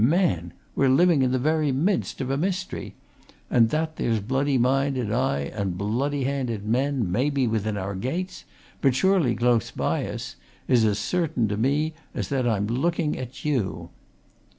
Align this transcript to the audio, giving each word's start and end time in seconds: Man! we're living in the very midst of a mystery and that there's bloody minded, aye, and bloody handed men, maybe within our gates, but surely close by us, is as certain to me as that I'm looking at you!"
Man! 0.03 0.53
we're 0.75 0.89
living 0.89 1.21
in 1.21 1.31
the 1.31 1.37
very 1.37 1.71
midst 1.71 2.21
of 2.21 2.31
a 2.31 2.35
mystery 2.35 2.95
and 3.51 3.69
that 3.69 3.97
there's 3.97 4.19
bloody 4.19 4.57
minded, 4.57 5.11
aye, 5.11 5.51
and 5.53 5.77
bloody 5.77 6.23
handed 6.23 6.65
men, 6.67 7.11
maybe 7.11 7.45
within 7.45 7.77
our 7.77 7.93
gates, 7.93 8.43
but 8.81 8.95
surely 8.95 9.35
close 9.35 9.69
by 9.69 10.07
us, 10.07 10.37
is 10.67 10.85
as 10.85 10.97
certain 10.97 11.47
to 11.49 11.55
me 11.55 11.93
as 12.15 12.29
that 12.29 12.47
I'm 12.47 12.65
looking 12.65 13.15
at 13.15 13.45
you!" 13.45 13.91